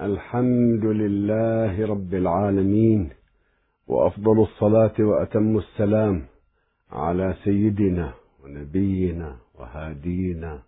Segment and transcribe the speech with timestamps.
[0.00, 3.10] الحمد لله رب العالمين
[3.88, 6.26] وأفضل الصلاة وأتم السلام
[6.92, 8.14] على سيدنا
[8.44, 10.62] ونبينا وهادينا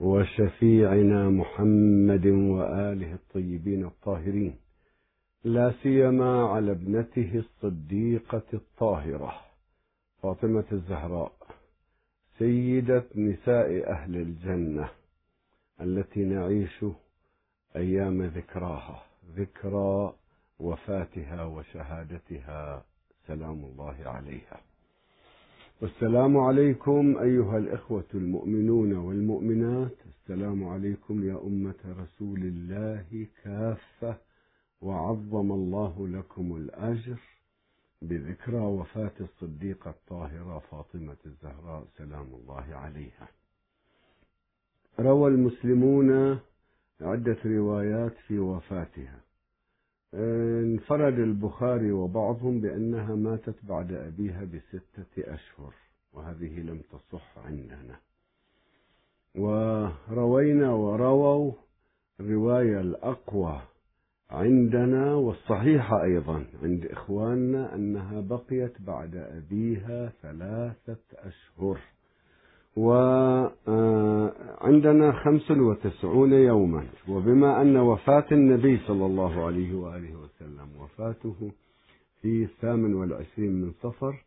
[0.00, 4.54] وشفيعنا محمد وآله الطيبين الطاهرين
[5.44, 9.32] لا سيما على ابنته الصديقة الطاهرة
[10.22, 11.32] فاطمة الزهراء
[12.38, 14.88] سيدة نساء أهل الجنة
[15.80, 16.84] التي نعيش
[17.76, 19.02] أيام ذكراها
[19.36, 20.14] ذكرى
[20.60, 22.84] وفاتها وشهادتها.
[23.26, 24.60] سلام الله عليها.
[25.80, 29.96] والسلام عليكم أيها الإخوة المؤمنون والمؤمنات.
[30.06, 34.16] السلام عليكم يا أمة رسول الله كافة.
[34.82, 37.20] وعظم الله لكم الأجر
[38.02, 41.84] بذكرى وفاة الصديقة الطاهرة فاطمة الزهراء.
[41.98, 43.28] سلام الله عليها.
[45.00, 46.38] روى المسلمون
[47.00, 49.20] عدة روايات في وفاتها.
[50.14, 55.74] انفرد البخاري وبعضهم بأنها ماتت بعد أبيها بستة أشهر
[56.12, 57.96] وهذه لم تصح عندنا.
[59.34, 61.52] وروينا ورووا
[62.20, 63.60] الرواية الأقوى
[64.30, 71.80] عندنا والصحيحة أيضا عند إخواننا أنها بقيت بعد أبيها ثلاثة أشهر.
[72.76, 74.32] وعندنا
[75.12, 76.86] خمس وتسعون يوما.
[77.08, 81.52] وبما أن وفاة النبي صلى الله عليه وآله وسلم وفاته
[82.22, 84.24] في الثامن والعشرين من صفر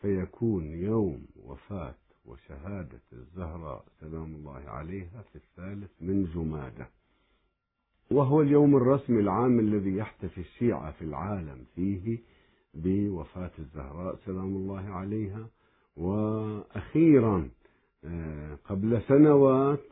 [0.00, 1.94] فيكون يوم وفاة
[2.26, 6.88] وشهادة الزهراء سلام الله عليها في الثالث من جمادة.
[8.10, 12.18] وهو اليوم الرسمي العام الذي يحتفي الشيعة في العالم فيه
[12.74, 15.46] بوفاة الزهراء سلام الله عليها.
[15.96, 17.48] وأخيرا
[18.64, 19.84] قبل سنوات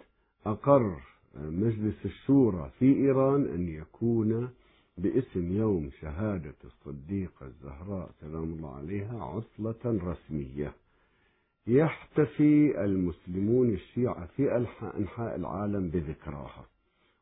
[0.47, 0.97] أقر
[1.35, 4.49] مجلس الشورى في إيران أن يكون
[4.99, 10.73] باسم يوم شهادة الصديقة الزهراء سلام الله عليها عطلة رسمية.
[11.67, 14.57] يحتفي المسلمون الشيعة في
[14.99, 16.65] أنحاء العالم بذكراها.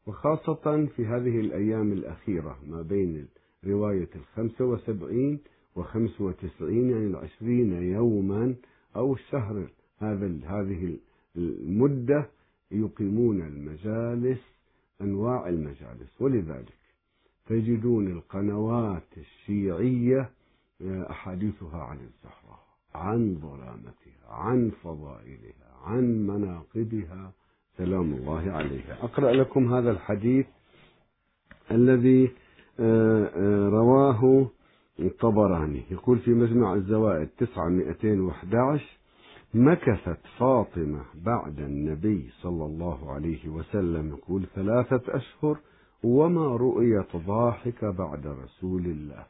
[0.07, 3.29] وخاصة في هذه الأيام الأخيرة ما بين
[3.67, 5.41] رواية الخمسة وسبعين
[5.77, 8.55] وخمسة وتسعين يعني العشرين يوما
[8.97, 9.69] أو الشهر
[10.13, 10.97] هذا هذه
[11.37, 12.27] المدة
[12.71, 14.39] يقيمون المجالس
[15.01, 16.21] أنواع المجالس.
[16.21, 16.75] ولذلك
[17.47, 20.31] تجدون القنوات الشيعية
[21.11, 22.65] أحاديثها عن الزهراء
[22.95, 27.33] عن ظلامتها عن فضائلها عن مناقبها.
[27.77, 29.05] سلام الله عليها.
[29.05, 30.47] أقرأ لكم هذا الحديث
[31.71, 32.31] الذي
[33.71, 34.51] رواه
[35.01, 38.99] الطبراني يقول في مجمع الزوائد 911
[39.55, 45.59] مكثت فاطمة بعد النبي صلى الله عليه وسلم يقول ثلاثة أشهر
[46.05, 49.25] وما رؤيت ضاحك بعد رسول الله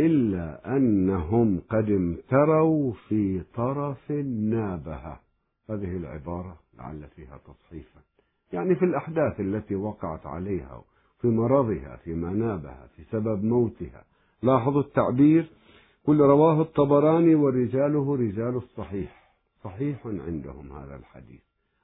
[0.00, 4.10] إلا أنهم قد امتروا في طرف
[4.50, 5.20] نابها.
[5.70, 8.00] هذه العبارة لعل فيها تصحيفا.
[8.52, 10.82] يعني في الأحداث التي وقعت عليها
[11.20, 14.04] في مرضها في منابها في سبب موتها.
[14.42, 15.50] لاحظوا التعبير؟
[16.06, 19.17] كل رواه الطبراني ورجاله رجال الصحيح.
[19.64, 21.40] صحيح عندهم هذا الحديث.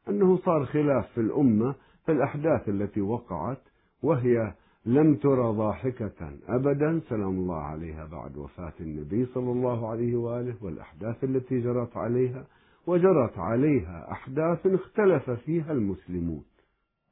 [0.08, 1.74] أنه صار خلاف في الأمة
[2.06, 3.62] في الأحداث التي وقعت
[4.02, 4.54] وهي
[4.86, 11.24] لم ترى ضاحكة أبدا سلام الله عليها بعد وفاة النبي صلى الله عليه وآله والأحداث
[11.24, 12.46] التي جرت عليها
[12.86, 16.44] وجرت عليها أحداث اختلف فيها المسلمون.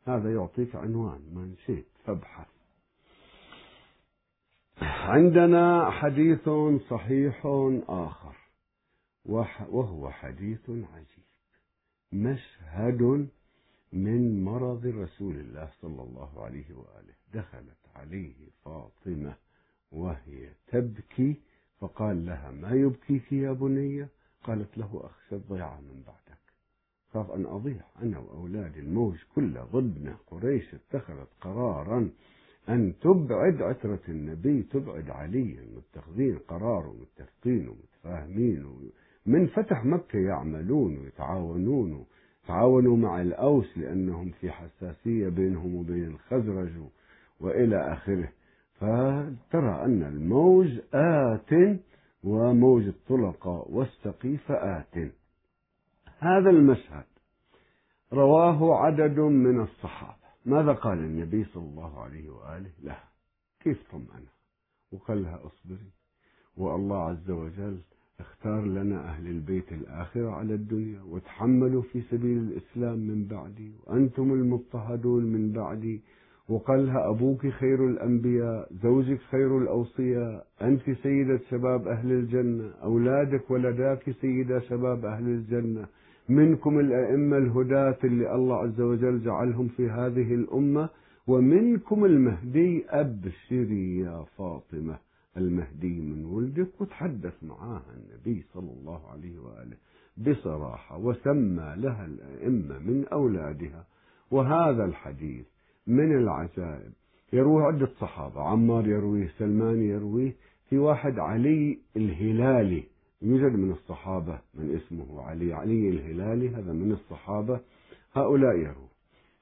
[0.07, 2.47] هذا يعطيك عنوان ما نسيت فابحث.
[4.83, 6.49] عندنا حديث
[6.91, 7.47] صحيح
[7.89, 8.42] آخر.
[9.27, 11.25] وهو حديث عجيب.
[12.13, 13.29] مشهد
[13.93, 17.15] من مرض رسول الله صلى الله عليه وآله.
[17.35, 18.35] دخلت عليه
[18.65, 19.35] فاطمة
[19.93, 21.37] وهي تبكي
[21.81, 24.09] فقال لها ما يبكيك يا بنية
[24.45, 26.43] قالت له أخشى الضيعة من بعدك.
[27.13, 32.11] خاف أن أضيع أنا وأولادي الموج كله ضدنا قريش اتخذت قرارا
[32.69, 38.91] أن تبعد عترة النبي تبعد علي متخذين قرار ومتفقين ومتفاهمين
[39.27, 42.07] من فتح مكة يعملون ويتعاونون
[42.47, 46.73] تعاونوا مع الأوس لأنهم في حساسية بينهم وبين الخزرج
[47.41, 48.29] وإلى آخره.
[48.75, 51.81] فترى أن الموج آت
[52.25, 55.13] وموج الطلقة والسقيفة آت.
[56.19, 57.05] هذا المشهد.
[58.13, 60.23] رواه عدد من الصحابة.
[60.45, 63.09] ماذا قال النبي صلى الله عليه وآله؟ لها
[63.61, 64.33] كيف طمأنها
[64.93, 65.91] وقال لها اصبري.
[66.57, 67.81] والله عز وجل
[68.23, 75.25] اختار لنا أهل البيت الآخرة على الدنيا وتحملوا في سبيل الإسلام من بعدي وأنتم المضطهدون
[75.25, 76.01] من بعدي
[76.49, 84.11] وقال لها أبوك خير الأنبياء زوجك خير الأوصياء أنت سيدة شباب أهل الجنة أولادك ولداك
[84.21, 85.87] سيدة شباب أهل الجنة.
[86.29, 90.89] منكم الأئمة الهداة اللي الله عز وجل جعلهم في هذه الأمة
[91.27, 94.97] ومنكم المهدي أبشري يا فاطمة.
[95.37, 99.77] المهدي من ولدك وتحدث معاها النبي صلى الله عليه وآله
[100.17, 103.85] بصراحة وسمى لها الأئمة من أولادها.
[104.31, 105.45] وهذا الحديث
[105.87, 106.93] من العجائب.
[107.33, 110.33] يروي عدة صحابة عمار يرويه سلمان يرويه
[110.71, 112.85] في واحد علي الهلالي
[113.23, 117.61] يوجد من الصحابة من اسمه علي علي الهلالي هذا من الصحابة
[118.15, 118.89] هؤلاء يروي.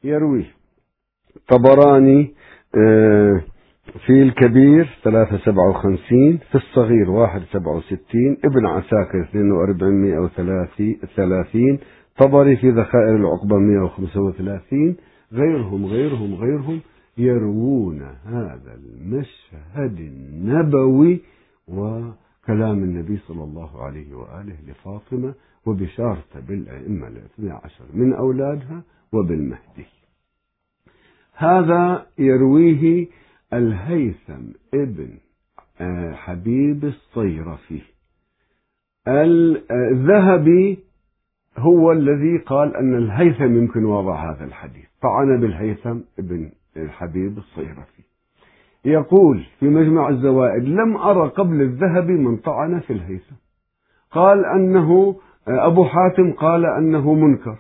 [0.04, 0.50] يرويه
[1.48, 2.34] طبراني
[2.76, 3.42] آه،
[3.98, 11.78] في الكبير 357 في الصغير 167 ابن عساكر 4230
[12.19, 14.96] طبري في ذخائر العقبة 135
[15.32, 16.81] غيرهم غيرهم غيرهم
[17.19, 21.20] يروون هذا المشهد النبوي
[21.69, 25.34] وكلام النبي صلى الله عليه وآله لفاطمة
[25.66, 28.82] وبشارته بالأئمة الاثنى عشر من أولادها
[29.12, 29.87] وبالمهدي.
[31.34, 33.06] هذا يرويه
[33.52, 34.43] الهيثم
[34.75, 35.08] ابن
[35.81, 37.81] آه، حبيب الصيرفي.
[39.08, 40.79] الذهبي
[41.58, 44.87] هو الذي قال أن الهيثم يمكن وضع هذا الحديث.
[45.02, 48.02] طعن بالهيثم ابن الحبيب الصيرفي.
[48.85, 53.35] يقول في مجمع الزوائد لم أرى قبل الذهبي من طعن في الهيثم.
[54.11, 55.17] قال أنه
[55.49, 57.58] آه، أبو حاتم قال أنه منكر.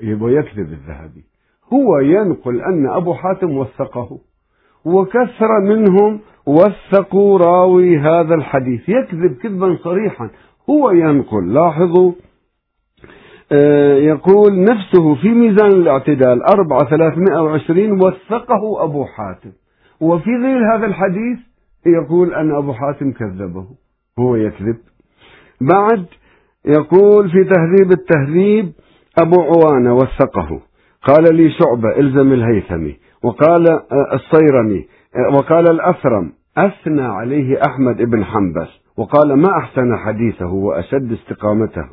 [0.00, 1.24] يبغى يكذب الذهبي.
[1.72, 4.18] هو ينقل أن أبو حاتم وثقه.
[4.84, 8.88] وكثر منهم وثقوا راوي هذا الحديث.
[8.88, 10.30] يكذب كذبا صريحا.
[10.70, 11.54] هو ينقل.
[11.54, 12.12] لاحظوا
[13.52, 19.50] آه، يقول نفسه في ميزان الاعتدال أربعة ثلاثمائة وعشرين وثقه أبو حاتم.
[20.00, 21.38] وفي غير هذا الحديث
[21.86, 23.66] يقول أن أبو حاتم كذبه.
[24.18, 24.76] هو يكذب.
[25.60, 26.06] بعد
[26.64, 28.72] يقول في تهذيب التهذيب
[29.18, 30.60] أبو عوانة وثقه.
[31.02, 32.96] قال لي شعبة إلزم الهيثمي.
[33.22, 34.86] وقال آه، الصيرمي
[35.16, 41.86] آه، وقال الأثرم أثنى عليه أحمد بن حنبل وقال ما أحسن حديثه وأشد استقامته.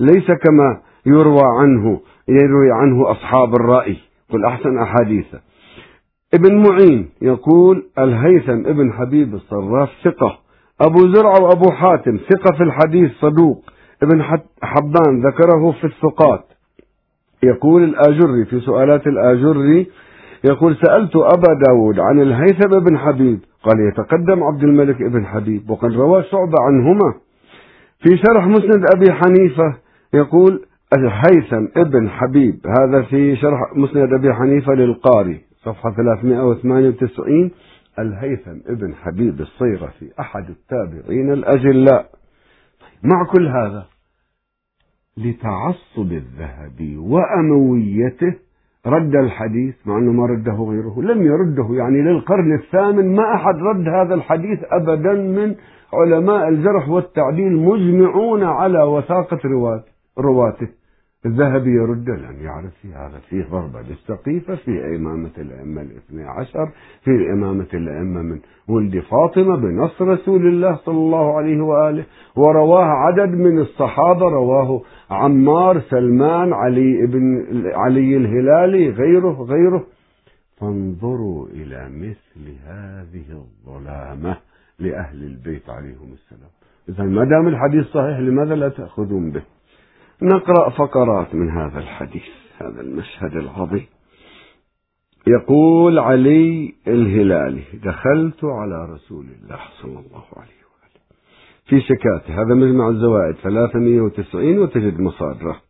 [0.00, 3.96] ليس كما يروى عنه يروي عنه أصحاب الرأي
[4.30, 5.40] قل أحسن أحاديثه.
[6.34, 10.38] ابن معين يقول الهيثم ابن حبيب الصراف ثقة
[10.80, 13.62] أبو زرع وأبو حاتم ثقة في الحديث صدوق
[14.02, 14.22] ابن
[14.62, 16.44] حبان ذكره في الثقات.
[17.42, 19.86] يقول الآجري في سؤالات الآجري
[20.44, 25.92] يقول سألت أبا داود عن الهيثم بن حبيب قال يتقدم عبد الملك بن حبيب وقد
[25.92, 27.14] روى شعبة عنهما.
[27.98, 29.76] في شرح مسند أبي حنيفة
[30.14, 30.64] يقول
[30.96, 37.50] الهيثم ابن حبيب هذا في شرح مسند أبي حنيفة للقاري صفحة 398
[37.98, 42.10] الهيثم ابن حبيب الصيرفي أحد التابعين الأجلاء.
[43.02, 43.86] مع كل هذا
[45.16, 48.34] لتعصب الذهبي وأمويته
[48.86, 53.88] رد الحديث مع أنه ما رده غيره لم يرده يعني للقرن الثامن ما أحد رد
[53.88, 55.54] هذا الحديث أبدا من
[55.94, 59.38] علماء الجرح والتعديل مجمعون على وثاقة
[60.18, 60.68] رواته.
[61.26, 66.70] الذهبي يرد لأن يعرف في هذا فيه ضربة للسقيفة في إمامة الأئمة الاثني عشر
[67.04, 72.04] في إمامة الأئمة من ولد فاطمة بنص رسول الله صلى الله عليه وآله
[72.36, 77.44] ورواه عدد من الصحابة رواه عمار سلمان علي بن
[77.74, 79.86] علي الهلالي غيره غيره.
[80.56, 84.36] فانظروا إلى مثل هذه الظلامة
[84.78, 86.50] لأهل البيت عليهم السلام.
[86.88, 89.42] إذا ما دام الحديث صحيح لماذا لا تأخذون به؟
[90.22, 93.86] نقرأ فقرات من هذا الحديث هذا المشهد العظيم.
[95.26, 101.00] يقول علي الهلالي دخلت على رسول الله صلى الله عليه وآله.
[101.66, 105.60] في شكاته هذا مجمع الزوائد 390 وتجد مصادره.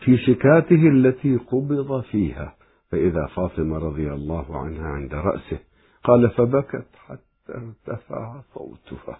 [0.00, 2.54] في شكاته التي قبض فيها
[2.90, 5.58] فإذا فاطمة رضي الله عنها عند رأسه
[6.04, 9.18] قال فبكت حتى ارتفع صوتها.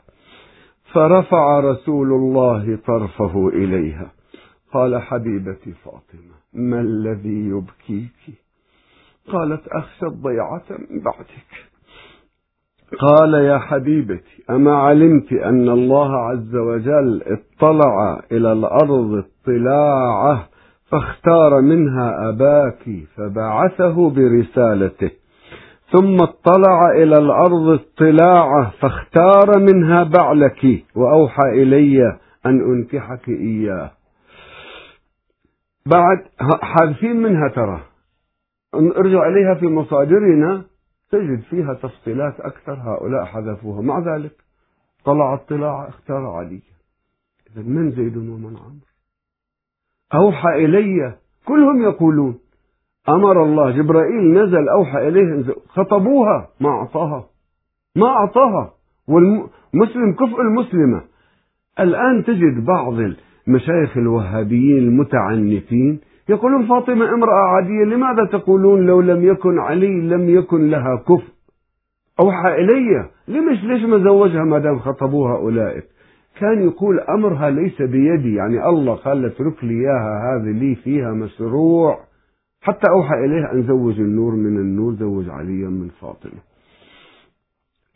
[0.95, 4.13] فرفع رسول الله طرفه إليها.
[4.73, 8.39] قال حبيبتي فاطمة ما الذي يبكيك؟
[9.29, 11.73] قالت أخشى الضيعة من بعدك.
[12.99, 20.49] قال يا حبيبتي أما علمت أن الله عز وجل اطلع إلى الأرض اطلاعه
[20.91, 25.11] فاختار منها أباك فبعثه برسالته
[25.93, 33.91] ثم اطلع إلى الأرض اطلاعة فاختار منها بعلك وأوحى إلي أن أنكحك إياه.
[35.87, 36.25] بعد
[36.63, 37.81] حادثين منها ترى.
[38.75, 40.65] ارجع إليها في مصادرنا
[41.11, 42.73] تجد فيها تفصيلات أكثر.
[42.73, 43.83] هؤلاء حذفوها.
[43.83, 44.33] مع ذلك
[45.05, 46.63] طلع اطلاع اختار علي.
[47.51, 48.87] إذا من زيد ومن عمرو؟
[50.15, 51.15] أوحى إلي.
[51.45, 52.39] كلهم يقولون
[53.09, 53.71] أمر الله.
[53.71, 56.49] جبرائيل نزل أوحى إليه خطبوها.
[56.61, 57.25] ما أعطاها.
[57.97, 58.71] ما أعطاها.
[59.09, 61.03] والمسلم كفء المسلمة.
[61.81, 62.95] الآن تجد بعض
[63.49, 70.71] المشايخ الوهابيين المتعنتين يقولون فاطمة امرأة عادية لماذا تقولون لو لم يكن علي لم يكن
[70.71, 71.33] لها كفء؟
[72.21, 73.11] أوحى إلي.
[73.29, 75.85] ليش ليش ما زوجها ما دام خطبوها أولئك؟
[76.41, 78.35] كان يقول أمرها ليس بيدي.
[78.35, 81.99] يعني الله قال اترك لي إياها هذه لي فيها مشروع.
[82.63, 86.41] حتى أوحى إليه أن زوج النور من النور زوج عليا من فاطمة.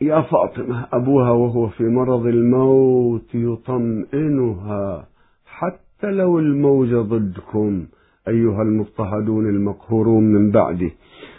[0.01, 5.07] يا فاطمة أبوها وهو في مرض الموت يطمئنها
[5.45, 7.85] حتى لو الموجة ضدكم
[8.27, 10.91] أيها المضطهدون المقهورون من بعده.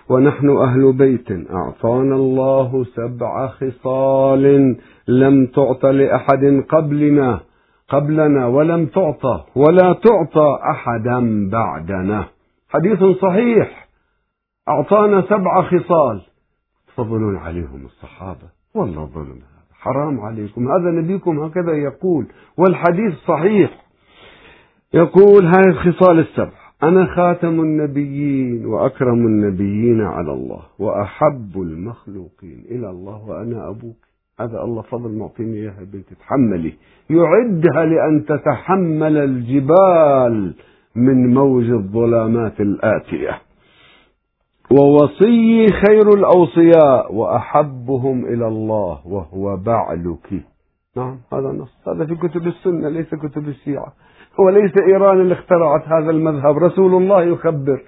[0.08, 4.76] ونحن أهل بيت أعطانا الله سبع خصال
[5.08, 7.40] لم تعط لأحد قبلنا
[7.88, 12.37] قبلنا ولم تعطى ولا تعطى أحدا بعدنا.
[12.68, 13.88] حديث صحيح.
[14.68, 16.22] أعطانا سبع خصال.
[16.86, 18.48] تفضلون عليهم الصحابة.
[18.74, 19.68] والله ظلم هذا.
[19.72, 20.68] حرام عليكم.
[20.68, 22.26] هذا نبيكم هكذا يقول.
[22.58, 23.84] والحديث صحيح.
[24.94, 26.58] يقول هاي الخصال السبع.
[26.82, 33.96] أنا خاتم النبيين وأكرم النبيين على الله وأحب المخلوقين إلى الله وأنا أبوك.
[34.40, 36.12] هذا الله فضل معطيني إياها بنت.
[36.20, 36.74] تحملي.
[37.10, 40.54] يعدها لأن تتحمل الجبال.
[40.98, 43.38] من موج الظلامات الآتية.
[44.70, 50.42] ووصي خير الأوصياء وأحبهم إلى الله وهو بعلك.
[50.96, 51.88] نعم هذا نص.
[51.88, 53.92] هذا في كتب السنة ليس كتب الشيعة.
[54.38, 56.58] وليس إيران اللي اخترعت هذا المذهب.
[56.58, 57.82] رسول الله يخبر.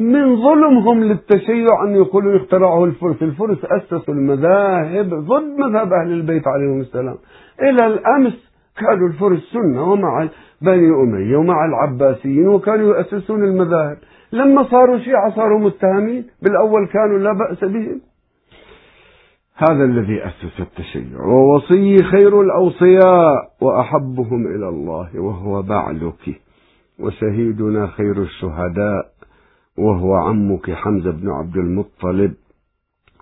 [0.00, 3.22] من ظلمهم للتشيع أن يقولوا اخترعه الفرس.
[3.22, 7.16] الفرس أسسوا المذاهب ضد مذهب أهل البيت عليهم السلام.
[7.62, 10.28] إلى الأمس كانوا الفرس سنة ومع
[10.62, 13.98] بني أمية ومع العباسيين وكانوا يؤسسون المذاهب.
[14.32, 16.24] لما صاروا شيعة صاروا متهمين.
[16.42, 18.00] بالأول كانوا لا بأس بهم.
[19.56, 21.20] هذا الذي أسس التشيع.
[21.20, 26.40] ووصي خير الأوصياء وأحبهم إلى الله وهو بعلك.
[27.00, 29.06] وشهيدنا خير الشهداء
[29.78, 32.34] وهو عمك حمزة بن عبد المطلب.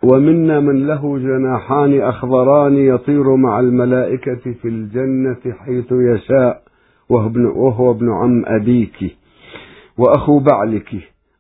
[0.03, 6.68] ومنا من له جناحان أخضران يطير مع الملائكة في الجنة حيث يشاء.
[7.11, 9.17] وهو ابن, عم أبيك
[9.99, 10.95] وأخو بعلك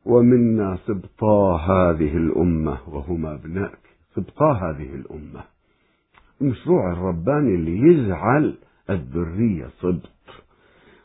[0.06, 3.78] ومنا سبطا هذه الأمة وهما ابنائك
[4.14, 5.40] سبطا هذه الأمة.
[6.40, 8.54] المشروع الرباني اللي يجعل
[8.90, 10.10] الذرية سبط.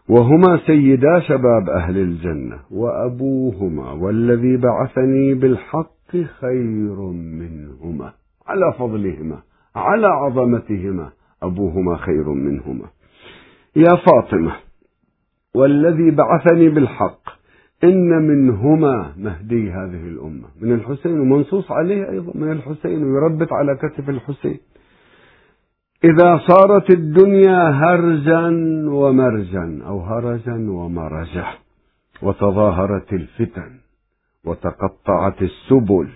[0.10, 2.60] وهما سيدا شباب أهل الجنة.
[2.72, 8.14] وأبوهما والذي بعثني بالحق خير منهما.
[8.48, 9.40] على فضلهما
[9.76, 11.10] على عظمتهما
[11.44, 12.86] أبوهما خير منهما.
[13.76, 14.56] يا فاطمة
[15.56, 17.30] والذي بعثني بالحق
[17.84, 24.10] إن منهما مهدي هذه الأمة من الحسين ومنصوص عليه أيضا من الحسين ويربط على كتف
[24.10, 24.60] الحسين.
[26.04, 28.48] إذا صارت الدنيا هرجا
[28.90, 31.46] ومرجا أو هرجا ومرجا
[32.22, 33.72] وتظاهرت الفتن
[34.46, 36.08] وتقطعت السبل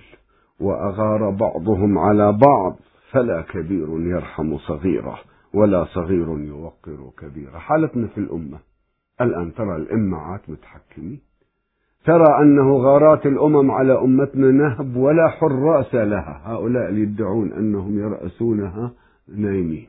[0.59, 2.79] وأغار بعضهم على بعض
[3.11, 5.19] فلا كبير يرحم صغيره.
[5.57, 8.57] ولا صغير يوقر كبيره حالتنا في الأمة.
[9.21, 11.19] الآن ترى الإمعات متحكمين.
[12.05, 16.41] ترى أنه غارات الأمم على أمتنا نهب ولا حراس لها.
[16.45, 18.91] هؤلاء اللي يدعون أنهم يرأسونها
[19.35, 19.87] نايمين.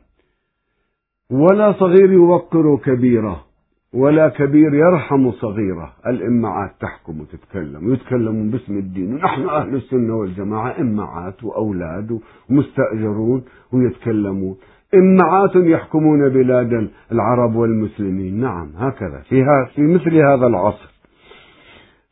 [1.31, 3.45] ولا صغير يوقر كبيرة.
[3.93, 5.93] ولا كبير يرحم صغيرة.
[6.07, 7.89] الإمعات تحكم وتتكلم.
[7.89, 9.15] ويتكلمون باسم الدين.
[9.15, 12.21] ونحن أهل السنة والجماعة إمعات وأولاد
[12.51, 14.57] ومستأجرون ويتكلمون.
[14.95, 18.41] إمعات يحكمون بلاد العرب والمسلمين.
[18.41, 19.23] نعم هكذا.
[19.29, 20.89] في, في مثل هذا العصر.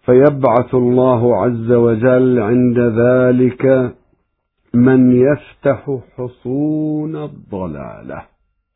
[0.06, 3.94] فيبعث الله عز وجل عند ذلك
[4.74, 8.22] من يفتح حصون الضلالة.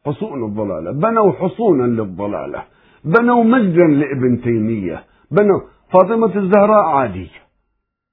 [0.07, 0.93] حصون الضلالة.
[0.93, 2.63] بنوا حصونا للضلالة.
[3.05, 5.05] بنوا مسجدا لابن تيمية.
[5.31, 5.61] بنوا
[5.93, 7.41] فاطمة الزهراء عادية.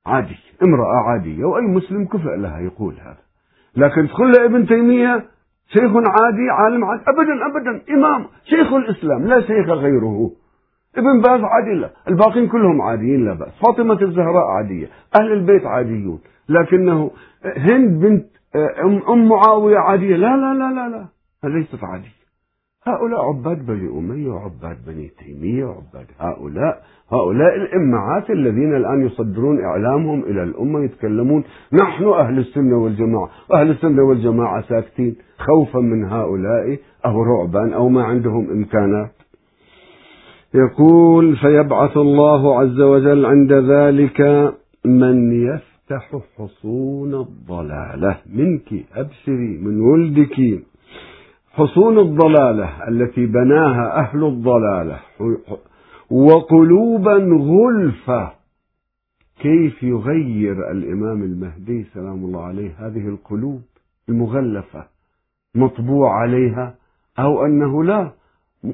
[0.06, 3.28] عادية امرأة عادية وأي مسلم كفء لها يقول هذا.
[3.76, 5.37] لكن تقول ابن تيمية
[5.74, 7.04] شيخ عادي عالم عادي.
[7.08, 7.82] ابدا ابدا.
[7.94, 10.32] إمام شيخ الإسلام لا شيخ غيره.
[10.98, 11.90] ابن باز عادي لا.
[12.08, 13.50] الباقين كلهم عاديين لا بأس.
[13.66, 14.88] فاطمة الزهراء عادية.
[15.16, 16.20] أهل البيت عاديون.
[16.50, 17.12] لكنه
[17.58, 18.26] هند بنت
[19.10, 20.16] أم معاوية عادية.
[20.16, 21.06] لا لا لا لا لا.
[21.50, 22.17] ليست عادية
[22.88, 30.24] هؤلاء عباد بني أمية وعباد بني تيمية وعباد هؤلاء هؤلاء الإمعات الذين الآن يصدرون إعلامهم
[30.24, 37.24] إلى الأمة يتكلمون نحن أهل السنة والجماعة أهل السنة والجماعة ساكتين خوفا من هؤلاء أو
[37.24, 39.12] رعبا أو ما عندهم إمكانات.
[40.54, 44.22] يقول فيبعث الله عز وجل عند ذلك
[44.86, 48.18] من يفتح حصون الضلالة.
[48.34, 50.64] منك أبشري من ولدك.
[51.58, 55.00] حصون الضلالة التي بناها أهل الضلالة.
[56.12, 58.32] وقلوبا غلفة.
[59.40, 63.62] كيف يغير الإمام المهدي سلام الله عليه هذه القلوب
[64.10, 64.84] المغلفة؟
[65.56, 66.76] مطبوع عليها
[67.20, 68.12] أو أنه لا؟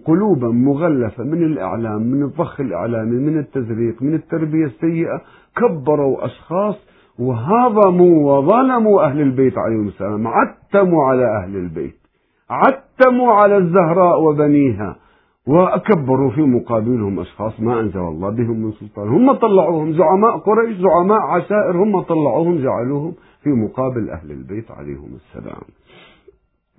[0.06, 5.22] قلوبا مغلفة من الإعلام من الضخ الإعلامي من التزريق من التربية السيئة.
[5.56, 6.76] كبروا أشخاص
[7.20, 12.03] وهضموا وظلموا أهل البيت عليهم السلام عتموا على أهل البيت.
[12.50, 14.96] عتموا على الزهراء وبنيها
[15.48, 19.08] وأكبروا في مقابلهم أشخاص ما أنزل الله بهم من سلطان.
[19.08, 19.94] هم طلعوهم.
[19.94, 25.62] زعماء قريش زعماء عشائر هم طلعوهم جعلوهم في مقابل أهل البيت عليهم السلام.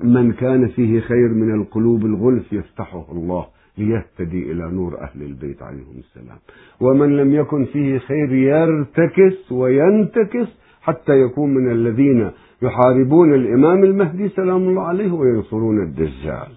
[0.01, 3.47] من كان فيه خير من القلوب الغلف يفتحه الله
[3.79, 6.39] ليهتدي إلى نور أهل البيت عليهم السلام.
[6.81, 10.49] ومن لم يكن فيه خير يرتكس وينتكس
[10.83, 12.31] حتى يكون من الذين
[12.65, 16.53] يحاربون الإمام المهدي سلام الله عليه وينصرون الدجال.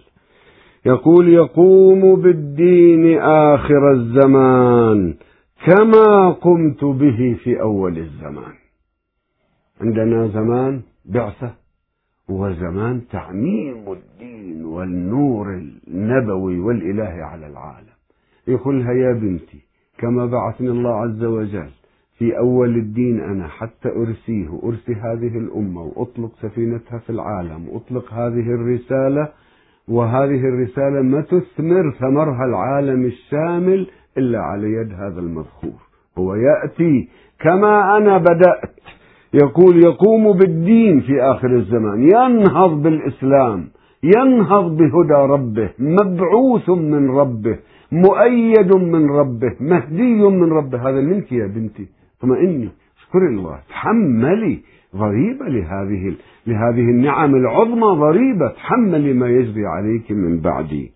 [0.86, 5.14] يقول يقوم بالدين آخر الزمان
[5.66, 8.54] كما قمت به في أول الزمان.
[9.82, 11.52] عندنا زمان بعثة
[12.30, 17.98] وزمان تعميم الدين والنور النبوي والإلهي على العالم.
[18.48, 19.60] يقولها يا بنتي
[19.98, 21.70] كما بعثني الله عز وجل
[22.18, 28.48] في أول الدين أنا حتى أرسيه أرسي هذه الأمة وأطلق سفينتها في العالم وأطلق هذه
[28.58, 29.28] الرسالة
[29.88, 35.80] وهذه الرسالة ما تثمر ثمرها العالم الشامل إلا على يد هذا المذخور.
[36.18, 37.10] هو يأتي
[37.40, 38.80] كما أنا بدأت.
[39.34, 43.68] يقول يقوم بالدين في آخر الزمان ينهض بالإسلام
[44.04, 47.58] ينهض بهدى ربه مبعوث من ربه
[47.92, 50.90] مؤيد من ربه مهدي من ربه.
[50.90, 54.60] هذا منك يا بنتي؟ اطمئني اشكري الله تحملي
[54.96, 56.16] ضريبة لهذه
[56.48, 58.48] لهذه النعم العظمى ضريبة.
[58.48, 60.92] تحملي ما يجري عليك من بعدي.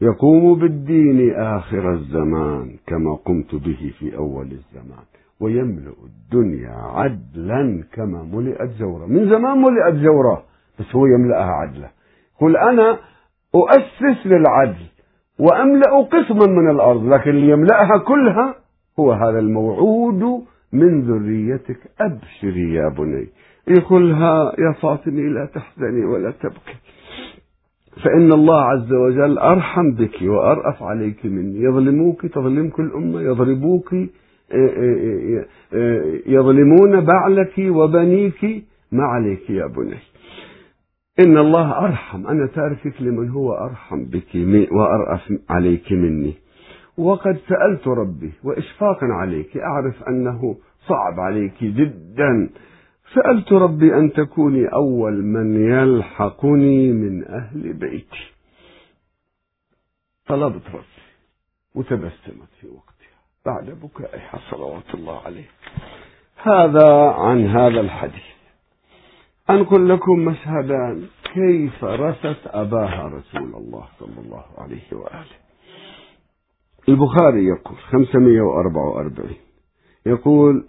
[0.00, 5.04] يقوم بالدين آخر الزمان كما قمت به في أول الزمان.
[5.40, 10.42] ويملأ الدنيا عدلا كما ملئت جورا من زمان ملئت جورا
[10.78, 11.90] بس هو يملأها عدلا.
[12.40, 12.98] قل أنا
[13.54, 14.86] أؤسس للعدل
[15.38, 18.54] وأملأ قسما من الأرض لكن ليملأها كلها
[18.98, 23.28] هو هذا الموعود من ذريتك أبشري يا بني.
[23.68, 26.76] يقولها يا فاطمة لا تحزني ولا تبكي.
[28.04, 31.62] فإن الله عز وجل أرحم بك وأرأف عليك مني.
[31.62, 33.94] يظلموك تظلمك الأمة يضربوك
[36.26, 38.64] يظلمون بعلك وبنيك.
[38.92, 39.98] ما عليك يا بني.
[41.20, 42.26] إن الله أرحم.
[42.26, 44.34] أنا تاركك لمن هو أرحم بك
[44.72, 46.34] وأرأف عليك مني.
[46.98, 50.56] وقد سألت ربي وإشفاقا عليك أعرف أنه
[50.88, 52.50] صعب عليك جدا.
[53.14, 58.32] سألت ربي أن تكوني أول من يلحقني من أهل بيتي.
[60.26, 61.02] طلبت ربي
[61.74, 65.48] وتبسمت في وقتها بعد بكائها صلوات الله عليه.
[66.42, 68.36] هذا عن هذا الحديث.
[69.50, 75.36] أنقل لكم مشهدان كيف رثت أباها رسول الله صلى الله عليه وآله؟
[76.88, 79.30] البخاري يقول 544
[80.06, 80.64] يقول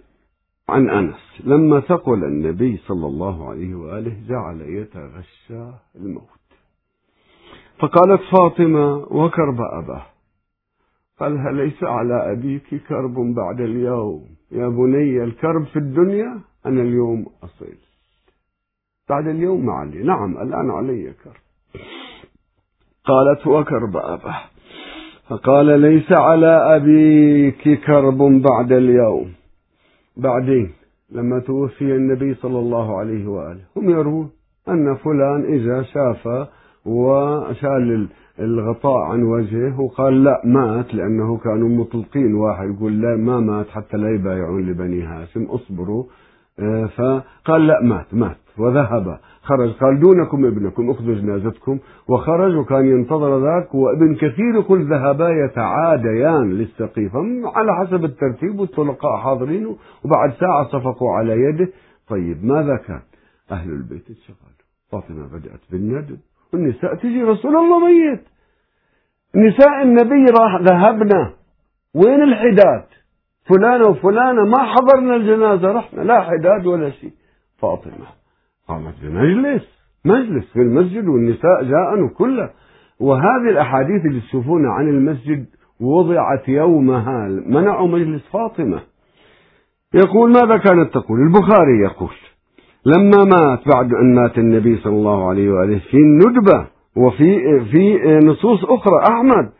[0.68, 6.22] عن أنس لما ثقل النبي صلى الله عليه وآله جعل يتغشى الموت.
[7.78, 10.06] فقالت فاطمة وكرب أباه.
[11.20, 17.66] قالها ليس على أبيك كرب بعد اليوم؟ يا بني الكرب في الدنيا أنا اليوم أصل
[19.08, 21.80] بعد اليوم علي نعم الآن علي كرب.
[23.04, 24.40] قالت وكرب أباه.
[25.28, 29.26] فقال ليس على أبيك كرب بعد اليوم.
[30.16, 30.70] بعدين
[31.12, 33.60] لما توفي النبي صلى الله عليه وآله.
[33.76, 34.30] هم يروون
[34.68, 36.48] أن فلان إذا شاف
[36.86, 38.08] وشال
[38.40, 42.74] الغطاء عن وجهه وقال لا مات لأنه كانوا مطلقين واحد.
[42.74, 45.44] يقول لا ما مات حتى لا يبايعون لبني هاشم.
[45.44, 46.04] اصبروا.
[46.60, 48.47] آه، فقال لا مات مات.
[48.60, 49.18] وذهب.
[49.42, 49.72] خرج.
[49.72, 51.78] قال دونكم ابنكم اخذوا جنازتكم.
[52.08, 53.74] وخرج وكان ينتظر ذاك.
[53.74, 57.18] وابن كثير يقول ذهبا يتعاديان للسقيفة
[57.54, 59.76] على حسب الترتيب والطلقاء حاضرين.
[60.04, 61.68] وبعد ساعة صفقوا على يده.
[62.08, 63.00] طيب ماذا كان؟
[63.52, 64.48] أهل البيت اتشغلوا.
[64.92, 66.18] فاطمة بدأت بالندب.
[66.52, 68.20] والنساء تجي رسول الله ميت.
[69.34, 71.32] نساء النبي راح ذهبنا.
[71.94, 72.84] وين الحداد؟
[73.48, 76.00] فلانة وفلانة ما حضرنا الجنازة رحنا.
[76.00, 77.12] لا حداد ولا شيء.
[77.58, 78.17] فاطمة
[78.68, 79.62] قامت بمجلس
[80.04, 82.50] مجلس في المسجد والنساء جاءن كله.
[83.00, 85.46] وهذه الأحاديث اللي تشوفونها عن المسجد
[85.80, 88.80] وضعت يومها منعوا مجلس فاطمة.
[89.94, 92.14] يقول ماذا كانت تقول؟ البخاري يقول
[92.86, 98.64] لما مات بعد أن مات النبي صلى الله عليه وآله في الندبة وفي في نصوص
[98.64, 99.50] أخرى أحمد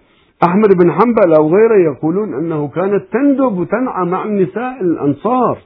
[0.49, 5.59] أحمد بن حنبل أو غيره يقولون أنه كانت تندب وتنعى مع النساء الأنصار.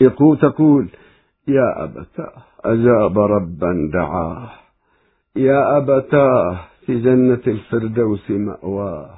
[0.00, 0.88] يقول تقول
[1.48, 2.32] يا أبتاه.
[2.64, 4.50] أجاب ربا دعاه.
[5.36, 9.10] يا أبتاه في جنة الفردوس مأواه.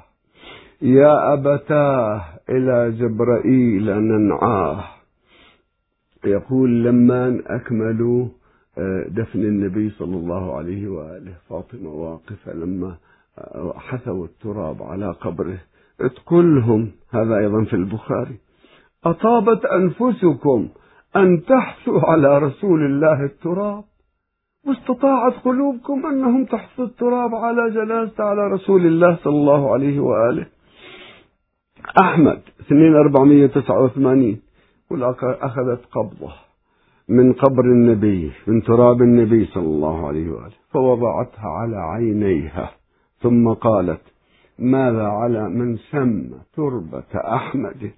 [0.81, 4.83] يا أبتاه إلى جبرائيل ننعاه.
[6.25, 8.27] يقول لما أكملوا
[8.77, 11.33] آه، دفن النبي صلى الله عليه وآله.
[11.49, 12.95] فاطمة واقفة لما
[13.37, 15.57] آه، حثوا التراب على قبره.
[16.01, 18.37] اتقلهم هذا أيضا في البخاري.
[19.05, 20.67] أطابت أنفسكم.
[21.15, 23.83] أن تحثوا على رسول الله التراب.
[24.67, 30.45] واستطاعت قلوبكم أنهم تحثوا التراب على جنازة على رسول الله صلى الله عليه وآله.
[32.01, 34.39] أحمد 2489
[35.41, 36.33] أخذت قبضة
[37.09, 42.71] من قبر النبي من تراب النبي صلى الله عليه وآله فوضعتها على عينيها
[43.21, 44.01] ثم قالت
[44.59, 47.91] ماذا على من شم تربة أحمد؟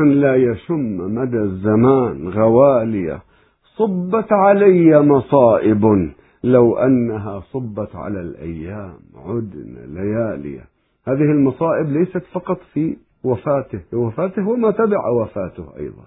[0.00, 3.22] أن لا يشم مدى الزمان غوالية
[3.76, 6.12] صبت علي مصائب
[6.44, 10.64] لو أنها صبت على الأيام عدن ليالية.
[11.08, 16.04] هذه المصائب ليست فقط في وفاته وفاته وما تبع وفاته أيضا.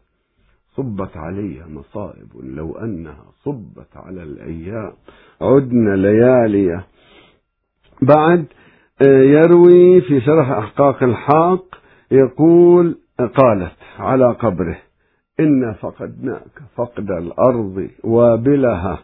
[0.76, 4.92] صبت علي مصائب لو أنها صبت على الأيام
[5.42, 6.86] عدن ليالية.
[8.02, 8.46] بعد
[9.02, 11.66] آه، يروي في شرح أحقاق الحاق
[12.12, 14.78] يقول قالت على قبره
[15.40, 19.00] إنا فقدناك فقد الأرض وابلها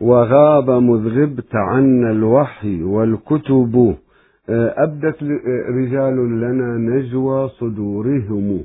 [0.00, 3.96] وغاب مذ غبت عنا الوحي والكتب
[4.48, 8.64] آه، أبدت آه، رجال لنا نجوى صدورهم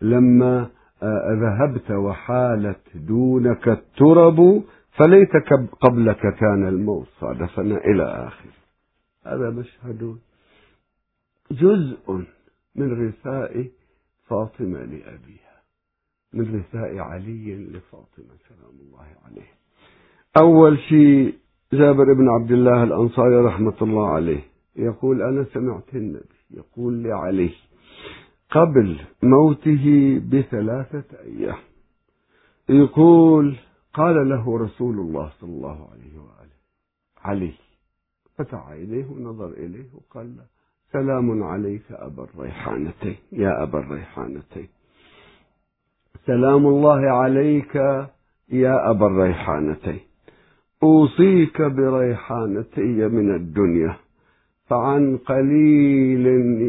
[0.00, 0.68] لما
[1.02, 4.62] آه، ذهبت وحالت دونك الترب
[4.98, 8.48] فليتك قبلك كان الموت صادفنا إلى آخر.
[9.26, 10.16] هذا مشهد
[11.50, 12.24] جزء
[12.76, 13.66] من رثاء
[14.26, 15.56] فاطمة لأبيها
[16.32, 19.50] من رثاء علي لفاطمة سلام الله عليه.
[20.36, 21.34] أول شيء
[21.72, 24.40] جابر بن عبد الله الأنصاري رحمة الله عليه
[24.76, 27.50] يقول أنا سمعت النبي يقول لعلي
[28.50, 31.58] قبل موته بثلاثة أيام
[32.68, 33.56] يقول
[33.94, 36.56] قال له رسول الله صلى الله عليه وآله
[37.18, 37.52] علي
[38.36, 40.46] فتح إليه ونظر إليه وقال له
[40.96, 44.68] سلام عليك أبا الريحانتين يا أبا الريحانتين
[46.26, 47.74] سلام الله عليك
[48.52, 50.00] يا أبا الريحانتين
[50.82, 53.96] أوصيك بريحانتي من الدنيا.
[54.70, 56.26] فعن قليل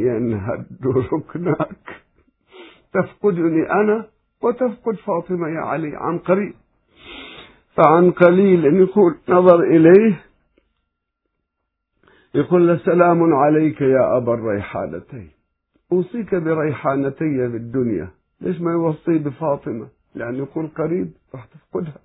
[0.08, 1.88] ينهد ركنك
[2.94, 4.06] تفقدني أنا
[4.44, 6.54] وتفقد فاطمة يا علي عن قريب.
[7.76, 10.27] فعن قليل يقول نظر إليه.
[12.36, 15.30] يقول له سلام عليك يا أبا الريحانتين.
[15.92, 18.08] أوصيك بريحانتي في الدنيا.
[18.42, 22.02] ليش ما يوصي بفاطمة؟ لأن يقول قريب راح تفقدها.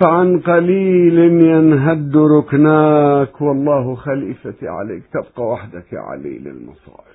[0.00, 5.02] فعن قليل ينهد ركناك والله خليفتي عليك.
[5.12, 7.14] تبقى وحدك يا علي للمصائب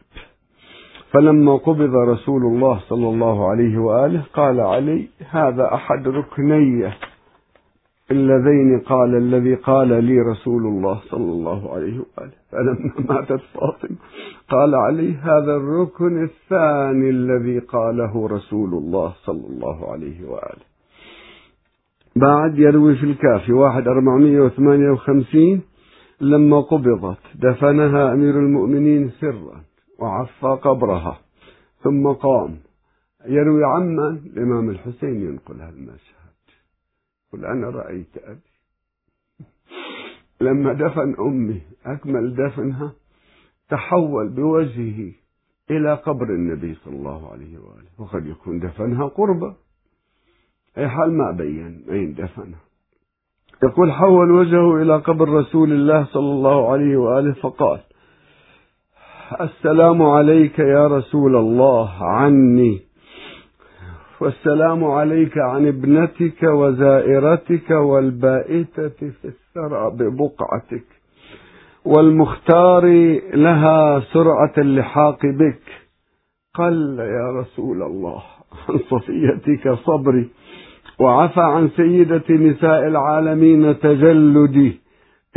[1.12, 6.92] فلما قبض رسول الله صلى الله عليه وآله قال علي هذا أحد ركني.
[8.12, 12.32] اللذين قال الذي قال لي رسول الله صلى الله عليه وآله.
[12.52, 13.98] فلما ماتت فاطمة
[14.50, 20.66] قال علي هذا الركن الثاني الذي قاله رسول الله صلى الله عليه وآله.
[22.16, 25.62] بعد يروي في الكافي واحد أربعمية وثمانية وخمسين
[26.22, 29.62] لما قبضت دفنها أمير المؤمنين سرا
[30.00, 31.18] وعفى قبرها
[31.84, 32.56] ثم قام.
[33.26, 36.19] يروي عما الإمام الحسين ينقل هالمشهد
[37.34, 38.50] قل أنا رأيت أبي.
[40.42, 42.92] لما دفن أمي أكمل دفنها
[43.70, 45.12] تحول بوجهه
[45.72, 47.90] إلى قبر النبي صلى الله عليه وآله.
[48.00, 49.56] وقد يكون دفنها قربة.
[50.78, 52.60] أي حال ما بين أين دفنها.
[53.64, 57.80] يقول حول وجهه إلى قبر رسول الله صلى الله عليه وآله فقال
[59.42, 62.89] السلام عليك يا رسول الله عني.
[64.22, 70.86] والسلام عليك عن ابنتك وزائرتك والبائتة في الثرى ببقعتك.
[71.86, 72.86] والمختار
[73.34, 75.62] لها سرعة اللحاق بك.
[76.56, 78.22] قل يا رسول الله
[78.70, 80.30] عن صفيتك صبري.
[81.00, 84.80] وعفى عن سيدة نساء العالمين تجلدي.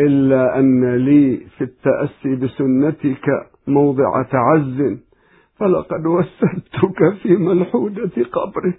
[0.00, 3.26] إلا أن لي في التأسي بسنتك
[3.66, 4.98] موضع تعز.
[5.62, 8.78] فلقد وسدتك في ملحودة قبرك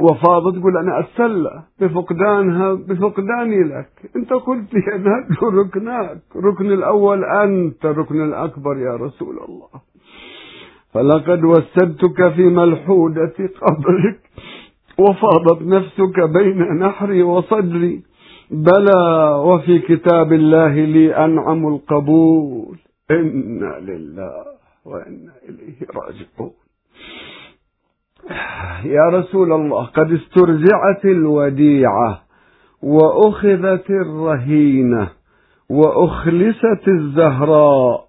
[0.00, 3.90] وفاضت تقول أنا أتسلى بفقدانها بفقداني لك.
[4.16, 6.18] أنت قلت يا نهج ركناك.
[6.36, 9.68] ركن الأول أنت ركن الأكبر يا رسول الله.
[10.92, 14.20] فلقد وسدتك في ملحودة قبرك.
[14.98, 18.02] وفاضت نفسك بين نحري وصدري.
[18.50, 22.76] بلى وفي كتاب الله لي أنعم القبول.
[23.10, 24.57] إنا لله.
[24.88, 26.52] وإنا إليه راجعون.
[28.84, 32.22] يا رسول الله قد استرجعت الوديعة
[32.82, 35.08] وأخذت الرهينة
[35.70, 38.08] وأخلست الزهراء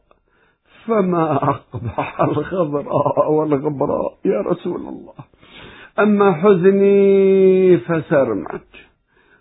[0.86, 5.13] فما أقبح الخضراء والغبراء يا رسول الله.
[6.00, 8.72] أما حزني فسرمت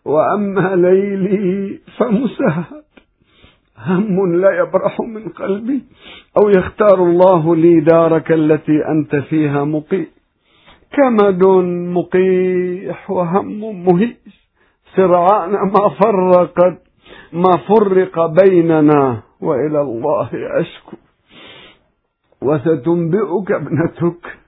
[0.05, 2.78] وأما ليلي فمسهد
[3.87, 5.83] هم لا يبرح من قلبي
[6.43, 10.07] أو يختار الله لي دارك التي أنت فيها مقيم.
[10.93, 11.45] كمد
[11.97, 14.17] مقيح وهم مهيش
[14.97, 16.83] سرعان ما فرقت
[17.33, 20.97] ما فرق بيننا وإلى الله أشكو.
[22.43, 24.39] وستنبئك ابنتك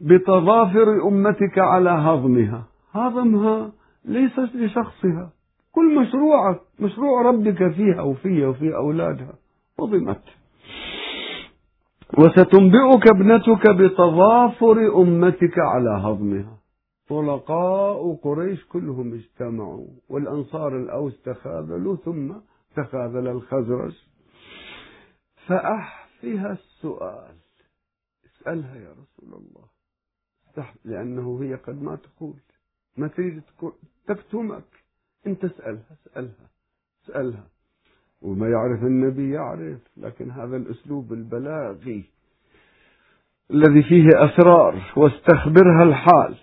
[0.00, 2.64] بتظافر أمتك على هضمها.
[2.92, 3.72] هضمها
[4.04, 5.30] ليس لشخصها.
[5.72, 9.34] كل مشروعك مشروع ربك فيها وفيها وفي أولادها.
[9.80, 10.22] هضمت
[12.18, 16.58] وستنبئك ابنتك بتظافر أمتك على هضمها.
[17.08, 22.32] طلقاء قريش كلهم اجتمعوا والأنصار الأوس تخاذلوا ثم
[22.76, 23.94] تخاذل الخزرج.
[25.46, 27.34] فأحفها السؤال.
[28.26, 29.64] اسألها يا رسول الله.
[30.84, 32.36] لأنه هي قد ما تقول.
[32.96, 33.42] ما تريد
[34.06, 34.79] تكتمك.
[35.26, 36.48] أنت اسألها أسألها
[37.04, 37.46] أسألها.
[38.22, 42.04] وما يعرف النبي يعرف لكن هذا الأسلوب البلاغي
[43.50, 46.34] الذي فيه أسرار واستخبرها الحال.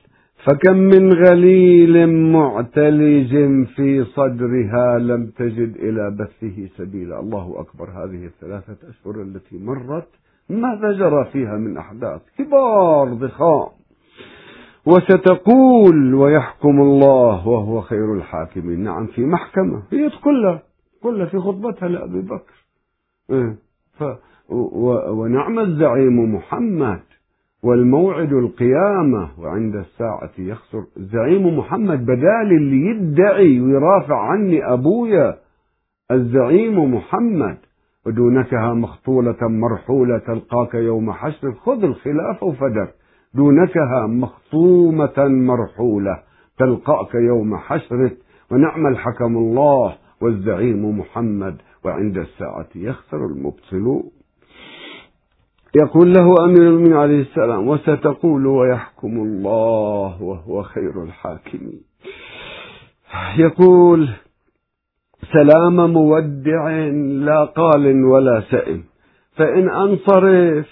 [0.45, 3.31] فكم من غليل معتلج
[3.75, 7.19] في صدرها لم تجد إلى بثه سبيلا.
[7.19, 7.89] الله أكبر.
[7.89, 10.07] هذه الثلاثة أشهر التي مرت
[10.49, 13.69] ماذا جرى فيها من أحداث؟ كبار ضخام.
[14.87, 18.83] وستقول ويحكم الله وهو خير الحاكمين.
[18.83, 19.83] نعم في محكمة.
[19.91, 20.61] هي كلها
[21.03, 22.53] كلها في خطبتها لأبي بكر.
[23.31, 23.55] إيه.
[23.99, 24.03] ف
[25.09, 26.99] ونعم الزعيم محمد.
[27.63, 30.83] والموعد القيامة وعند الساعة يخسر.
[30.97, 35.37] الزعيم محمد بدال اللي يدعي ويرافع عني أبويا
[36.11, 37.57] الزعيم محمد.
[38.05, 41.51] ودونكها مخطولة مرحولة تلقاك يوم حشر.
[41.51, 42.93] خذ الخلافة وفدك
[43.37, 46.15] دونكها مخطومة مرحولة.
[46.59, 48.17] تلقاك يوم حشرك
[48.51, 54.03] ونعم الحكم الله والزعيم محمد وعند الساعة يخسر المبطلون
[55.75, 61.81] يقول له أمير المؤمنين عليه السلام وستقول ويحكم الله وهو خير الحاكمين.
[63.37, 64.09] يقول
[65.33, 66.69] سلام مودع
[67.27, 68.83] لا قال ولا سئم
[69.35, 70.67] فإن أنصرف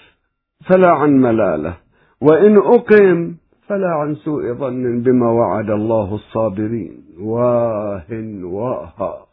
[0.68, 1.85] فلا عن ملاله.
[2.20, 3.34] وإن أقم
[3.68, 7.02] فلا عن سوء ظن بما وعد الله الصابرين.
[7.20, 8.02] واه
[8.42, 9.26] واها.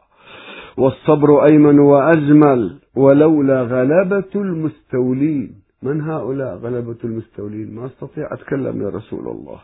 [0.77, 5.55] والصبر أيمن وأجمل ولولا غلبة المستولين.
[5.83, 9.59] من هؤلاء غلبة المستولين؟ ما أستطيع أتكلم يا رسول الله.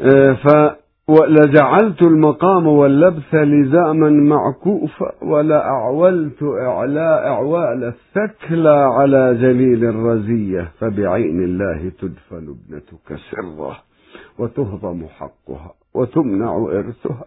[0.00, 0.76] آه، ف
[1.08, 11.92] ولجعلت المقام واللبث لزاما معكوفا ولا أعولت إعلاء إعوال الثكلى على جليل الرزية فبعين الله
[12.00, 13.76] تدفن ابنتك سرة
[14.38, 17.24] وتهضم حقها وتمنع إرثها.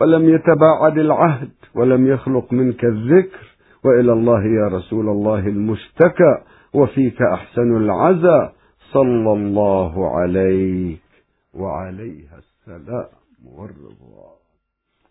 [0.00, 6.38] ولم يتباعد العهد ولم يخلق منك الذكر وإلى الله يا رسول الله المشتكى
[6.74, 8.48] وفيك أحسن العزى.
[8.92, 11.00] صلى الله عليك
[11.54, 12.53] وعليها السلام.
[13.56, 14.34] والرضوان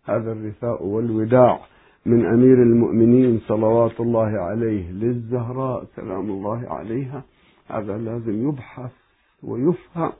[0.04, 1.60] هذا الرثاء والوداع
[2.06, 7.24] من أمير المؤمنين صلوات الله عليه للزهراء سلام الله عليها.
[7.68, 8.90] هذا لازم يبحث
[9.42, 10.12] ويفهم.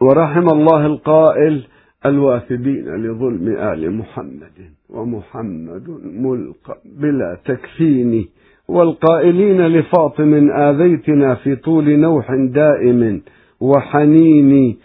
[0.00, 1.66] ورحم الله القائل
[2.06, 8.28] الواثبين لظلم آل محمد ومحمد ملقى بلا تكفين
[8.68, 13.22] والقائلين لفاطم آذيتنا في طول نوح دائم
[13.60, 14.76] وحنين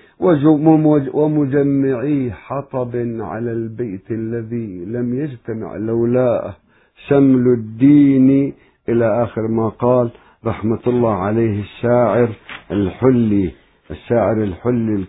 [1.13, 6.55] ومجمعي حطب على البيت الذي لم يجتمع لولاءه
[7.07, 8.53] شمل الدين
[8.89, 10.11] إلى آخر ما قال
[10.45, 12.29] رحمة الله عليه الشاعر
[12.71, 13.51] الحلي
[13.91, 15.05] الشاعر الحلي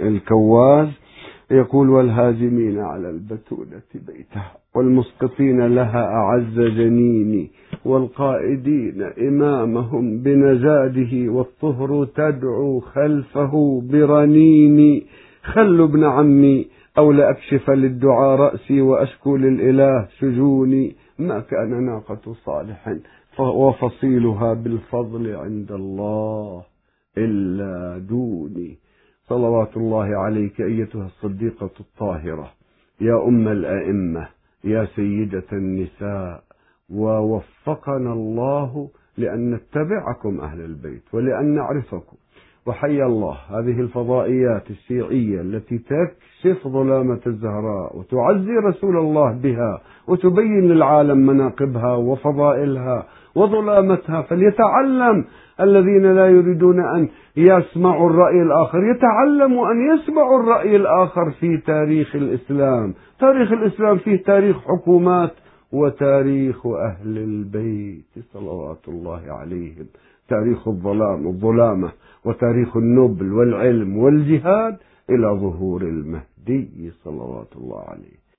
[0.00, 0.88] الكواز
[1.50, 7.50] يقول والهاجمين على البتولة بيتها والمسقطين لها أعز جنيني
[7.84, 15.02] والقائدين إمامهم بنزاده والطهر تدعو خلفه برنين.
[15.42, 16.66] خلوا ابن عمي
[16.98, 22.96] أو لأكشف للدعاء رأسي وأشكو للإله شجوني ما كان ناقة صالح
[23.38, 26.62] وفصيلها بالفضل عند الله
[27.18, 28.78] إلا دوني
[29.28, 32.50] صلوات الله عليك أيتها الصديقة الطاهرة.
[33.00, 34.28] يا أم الأئمة
[34.64, 36.42] يا سيدة النساء
[36.90, 42.16] ووفقنا الله لأن نتبعكم أهل البيت ولأن نعرفكم.
[42.66, 51.18] وحي الله هذه الفضائيات الشيعية التي تكشف ظلامة الزهراء وتعزي رسول الله بها وتبين للعالم
[51.26, 54.22] مناقبها وفضائلها وظلامتها.
[54.22, 55.24] فليتعلم
[55.60, 58.78] الذين لا يريدون أن يسمعوا الرأي الآخر.
[58.84, 62.94] يتعلموا أن يسمعوا الرأي الآخر في تاريخ الإسلام.
[63.20, 65.32] تاريخ الإسلام فيه تاريخ حكومات
[65.72, 68.04] وتاريخ أهل البيت.
[68.32, 69.86] صلوات الله عليهم.
[70.28, 71.92] تاريخ الظلام الظلامة
[72.24, 74.76] وتاريخ النبل والعلم والجهاد
[75.10, 76.90] إلى ظهور المهدي.
[77.04, 78.23] صلوات الله عليه.